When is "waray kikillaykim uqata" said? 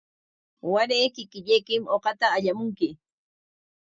0.71-2.25